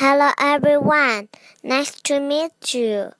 Hello 0.00 0.30
everyone, 0.38 1.28
nice 1.64 1.90
to 2.02 2.20
meet 2.20 2.72
you. 2.72 3.10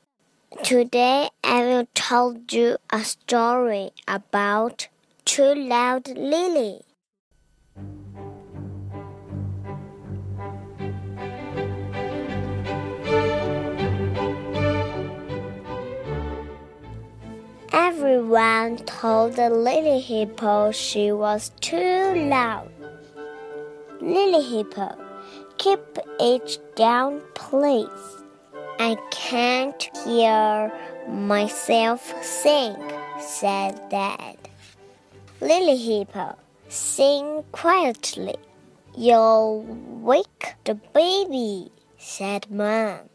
Today 0.62 1.28
I 1.42 1.62
will 1.64 1.88
tell 1.92 2.36
you 2.48 2.76
a 2.88 3.02
story 3.02 3.90
about 4.06 4.86
Too 5.24 5.56
Loud 5.56 6.06
Lily. 6.06 6.82
Everyone 17.72 18.76
told 18.86 19.34
the 19.34 19.50
Lily 19.50 19.98
Hippo 19.98 20.70
she 20.70 21.10
was 21.10 21.50
too 21.60 22.14
loud. 22.14 22.70
Lily 24.00 24.44
Hippo, 24.44 25.07
keep 25.58 25.98
it 26.20 26.58
down, 26.76 27.20
please. 27.34 28.22
I 28.78 28.96
can't 29.10 29.90
hear 30.04 30.72
myself 31.08 32.14
sing, 32.22 32.76
said 33.20 33.80
Dad. 33.90 34.36
Lily 35.40 35.76
Hippo, 35.76 36.36
sing 36.68 37.44
quietly. 37.52 38.36
You'll 38.96 39.64
wake 40.02 40.54
the 40.64 40.74
baby, 40.74 41.70
said 41.98 42.50
Mom. 42.50 43.10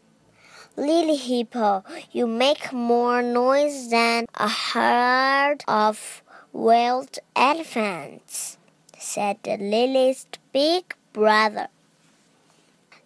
Lily 0.76 1.16
Hippo, 1.16 1.84
you 2.12 2.26
make 2.26 2.72
more 2.72 3.22
noise 3.22 3.90
than 3.90 4.26
a 4.34 4.48
herd 4.48 5.64
of 5.68 6.22
wild 6.52 7.18
elephants, 7.34 8.58
said 8.98 9.38
Lily's 9.46 10.26
big 10.52 10.94
brother. 11.12 11.68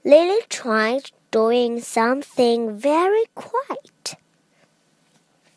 Lily 0.08 0.40
tried 0.48 1.10
doing 1.30 1.80
something 1.80 2.78
very 2.78 3.24
quiet. 3.34 4.14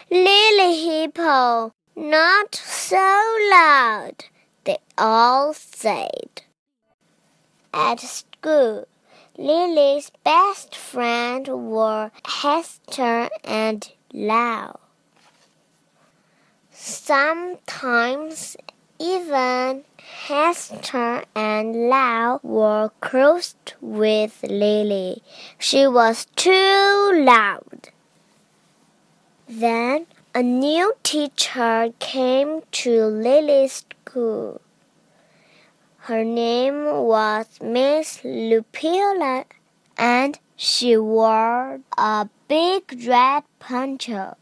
Lily 0.10 0.76
Hippo, 0.76 1.72
not 1.96 2.54
so 2.56 3.38
loud, 3.50 4.26
they 4.66 4.76
all 4.98 5.54
said. 5.54 6.42
At 7.74 8.02
school, 8.02 8.90
Lily's 9.38 10.12
best 10.26 10.76
friends 10.76 11.50
were 11.50 12.12
Hester 12.26 13.30
and 13.46 13.90
Lau. 14.12 14.82
Sometimes 16.72 18.58
even 19.02 19.84
Hester 19.98 21.24
and 21.34 21.90
Lau 21.90 22.40
were 22.44 22.92
crossed 23.02 23.74
with 23.82 24.44
Lily. 24.44 25.24
She 25.58 25.88
was 25.88 26.28
too 26.36 27.12
loud. 27.26 27.90
Then 29.50 30.06
a 30.36 30.44
new 30.44 30.94
teacher 31.02 31.94
came 31.98 32.62
to 32.84 33.06
Lily's 33.06 33.84
school. 34.06 34.62
Her 36.06 36.24
name 36.24 36.86
was 36.86 37.48
Miss 37.60 38.20
Loopiola, 38.20 39.46
and 39.98 40.38
she 40.56 40.96
wore 40.96 41.80
a 41.98 42.30
big 42.48 43.08
red 43.08 43.44
poncho. 43.60 44.38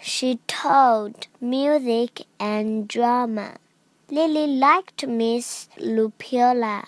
She 0.00 0.40
taught 0.48 1.28
music 1.40 2.26
and 2.40 2.88
drama. 2.88 3.58
Lily 4.10 4.46
liked 4.46 5.06
Miss 5.06 5.70
Loopiola. 5.78 6.84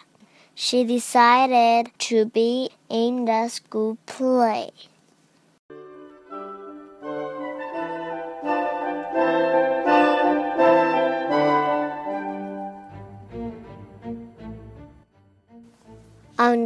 She 0.55 0.85
decided 0.85 1.91
to 2.01 2.27
be 2.27 2.69
in 2.91 3.25
the 3.25 3.49
school 3.49 3.97
play. 4.05 4.71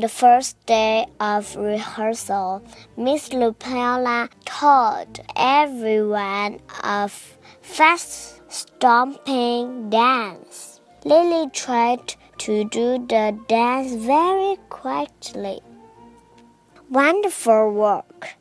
On 0.01 0.03
the 0.03 0.09
first 0.09 0.57
day 0.65 1.05
of 1.21 1.55
rehearsal, 1.57 2.63
Miss 2.97 3.29
Loopiola 3.29 4.31
taught 4.47 5.21
everyone 5.37 6.61
a 6.83 7.11
fast 7.61 8.41
stomping 8.51 9.91
dance. 9.91 10.81
Lily 11.05 11.51
tried 11.51 12.15
to 12.39 12.65
do 12.71 13.05
the 13.13 13.39
dance 13.47 13.93
very 13.93 14.57
quietly. 14.71 15.61
Wonderful 16.89 17.71
work, 17.75 18.39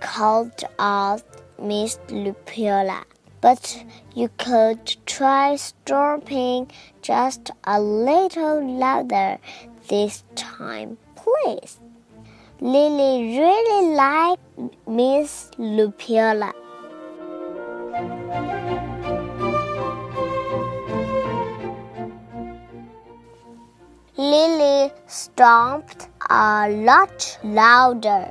called 0.00 0.64
out 0.78 1.22
Miss 1.58 1.96
Loopiola. 2.08 3.04
But 3.40 3.84
you 4.14 4.28
could 4.36 4.96
try 5.06 5.56
stomping 5.56 6.70
just 7.00 7.52
a 7.64 7.80
little 7.80 8.78
louder 8.78 9.38
this 9.88 10.24
time, 10.34 10.98
please. 11.16 11.78
Lily 12.60 13.38
really 13.38 13.94
liked 13.94 14.42
Miss 14.86 15.50
Loopiola. 15.58 16.52
Lily 24.16 24.92
stomped 25.06 26.08
a 26.28 26.68
lot 26.68 27.38
louder. 27.42 28.30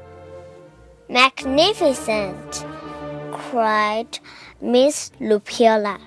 Magnificent! 1.10 2.66
cried 3.32 4.20
Miss 4.62 5.12
Loopiola. 5.22 6.00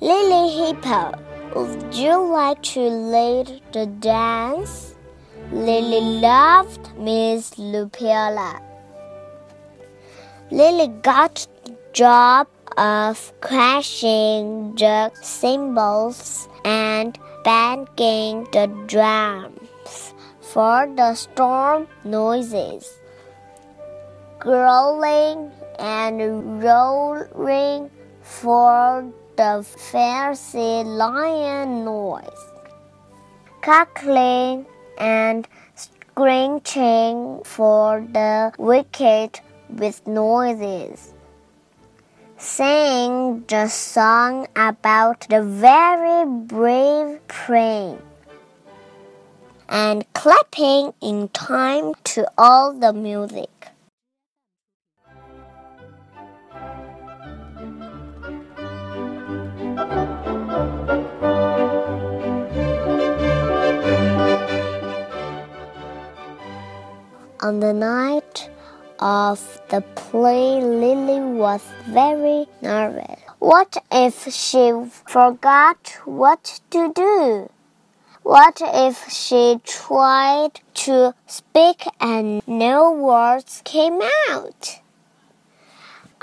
Lily 0.00 0.50
Hippo, 0.56 1.12
would 1.54 1.94
you 1.94 2.16
like 2.16 2.62
to 2.62 2.80
lead 2.80 3.60
the 3.72 3.86
dance? 3.86 4.94
Lily 5.52 6.20
loved 6.20 6.96
Miss 6.98 7.50
Loopiola. 7.54 8.60
Lily 10.50 10.88
got 11.02 11.46
the 11.64 11.76
job 11.92 12.48
of 12.76 13.32
crashing 13.40 14.74
the 14.74 15.10
cymbals 15.22 16.48
and 16.64 17.18
banging 17.44 18.44
the 18.52 18.66
drums 18.86 20.14
for 20.40 20.88
the 20.96 21.14
storm 21.14 21.86
noises, 22.04 22.98
growling 24.38 25.50
and 25.78 26.62
roaring 26.62 27.90
for 28.20 29.04
the 29.36 29.64
fierce 29.64 30.54
lion 30.54 31.84
noise, 31.84 32.44
cackling 33.62 34.66
and 34.98 35.46
screeching 35.74 37.42
for 37.44 38.00
the 38.12 38.52
wicked 38.58 39.40
with 39.68 40.06
noises. 40.06 41.12
Sing 42.38 43.44
the 43.48 43.68
song 43.68 44.46
about 44.56 45.26
the 45.28 45.42
very 45.42 46.26
brave 46.26 47.26
praying 47.28 48.00
and 49.68 50.04
clapping 50.12 50.92
in 51.00 51.28
time 51.30 51.94
to 52.04 52.30
all 52.38 52.72
the 52.72 52.92
music. 52.92 53.50
On 67.46 67.60
the 67.60 67.72
night 67.72 68.50
of 68.98 69.38
the 69.68 69.80
play, 69.94 70.60
Lily 70.60 71.20
was 71.20 71.62
very 71.86 72.48
nervous. 72.60 73.20
What 73.38 73.76
if 73.92 74.26
she 74.34 74.72
forgot 75.06 75.96
what 76.04 76.60
to 76.70 76.92
do? 76.92 77.48
What 78.24 78.60
if 78.60 79.08
she 79.08 79.60
tried 79.62 80.60
to 80.86 81.14
speak 81.28 81.84
and 82.00 82.42
no 82.48 82.90
words 82.90 83.62
came 83.64 84.00
out? 84.28 84.80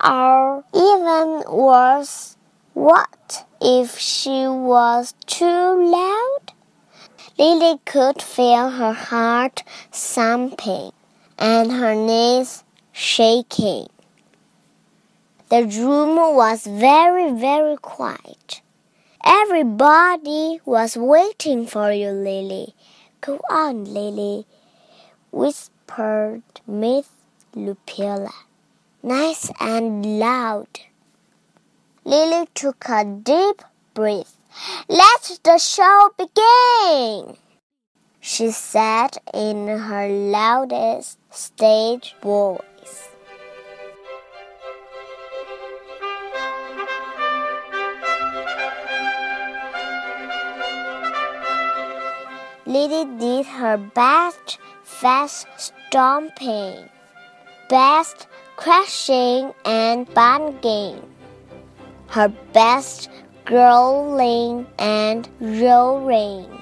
Or 0.03 0.65
even 0.73 1.43
worse, 1.49 2.35
what 2.73 3.45
if 3.61 3.97
she 3.97 4.45
was 4.45 5.13
too 5.25 5.89
loud? 5.89 6.51
Lily 7.39 7.79
could 7.85 8.21
feel 8.21 8.71
her 8.71 8.91
heart 8.91 9.63
thumping 9.89 10.91
and 11.37 11.71
her 11.71 11.95
knees 11.95 12.63
shaking. 12.91 13.87
The 15.49 15.65
room 15.65 16.35
was 16.35 16.65
very, 16.65 17.31
very 17.31 17.77
quiet. 17.77 18.61
Everybody 19.23 20.59
was 20.65 20.97
waiting 20.97 21.67
for 21.67 21.91
you, 21.91 22.09
Lily. 22.11 22.75
Go 23.21 23.39
on, 23.49 23.85
Lily. 23.85 24.45
whispered 25.31 26.43
Miss 26.67 27.07
Loopiola. 27.55 28.33
Nice 29.01 29.51
and 29.59 30.19
loud. 30.19 30.67
Lily 32.05 32.47
took 32.53 32.85
a 32.89 33.05
deep 33.05 33.61
breath. 33.93 34.37
Let 34.87 35.39
the 35.43 35.57
show 35.57 36.11
begin, 36.17 37.37
she 38.21 38.51
said 38.51 39.17
in 39.33 39.67
her 39.67 40.07
loudest 40.07 41.17
stage 41.33 42.15
Boys. 42.21 42.61
Lily 52.67 53.05
did 53.19 53.45
her 53.47 53.77
best 53.77 54.59
fast 54.83 55.47
stomping, 55.57 56.87
best 57.67 58.27
crashing 58.55 59.53
and 59.65 60.11
banging, 60.13 61.01
her 62.09 62.29
best 62.53 63.09
growling 63.45 64.67
and 64.77 65.27
roaring, 65.39 66.61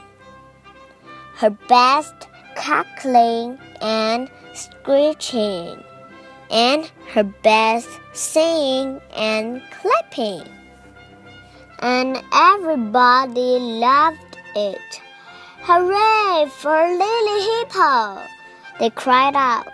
her 1.35 1.49
best 1.67 2.27
cackling 2.55 3.57
and 3.81 4.29
screeching, 4.53 5.83
and 6.49 6.91
her 7.13 7.23
best 7.23 7.89
singing 8.13 9.01
and 9.15 9.61
clapping. 9.71 10.47
And 11.79 12.21
everybody 12.33 13.59
loved 13.59 14.37
it. 14.55 15.01
Hooray 15.63 16.49
for 16.49 16.71
Lily 16.71 17.59
Hippo! 17.59 18.21
They 18.79 18.89
cried 18.89 19.35
out. 19.35 19.67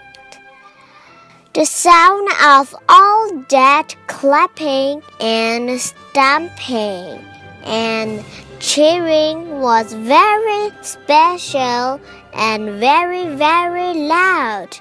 The 1.53 1.65
sound 1.65 2.29
of 2.43 2.75
all 2.87 3.43
that 3.49 3.95
clapping 4.07 5.01
and 5.19 5.79
stamping 5.79 7.25
and 7.67 8.23
cheering 8.59 9.59
was 9.59 9.91
very 9.91 10.71
special 10.81 11.99
and 12.33 12.79
very, 12.79 13.35
very 13.35 13.93
loud, 13.93 14.77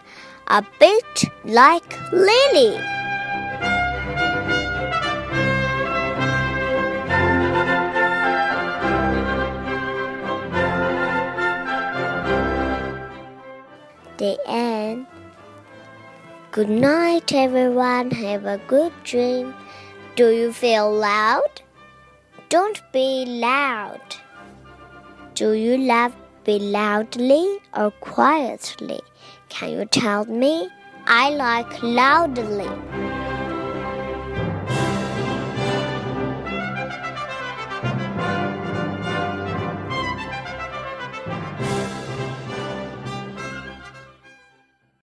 a 0.47 0.65
bit 0.79 1.25
like 1.45 2.13
Lily. 2.13 2.79
The 14.19 14.39
end. 14.47 15.07
Good 16.53 16.71
night, 16.71 17.35
everyone. 17.35 18.13
Have 18.13 18.47
a 18.47 18.59
good 18.67 18.93
dream. 19.05 19.55
Do 20.15 20.31
you 20.31 20.53
feel 20.53 20.91
loud? 20.91 21.61
Don't 22.49 22.81
be 22.93 23.25
loud. 23.27 24.01
Do 25.35 25.53
you 25.55 25.79
laugh 25.79 26.15
be 26.45 26.61
loudly 26.61 27.59
or 27.77 27.91
quietly? 27.91 29.01
Can 29.49 29.71
you 29.71 29.85
tell 29.87 30.27
me? 30.27 30.69
I 31.09 31.31
like 31.31 31.83
loudly. 31.83 33.06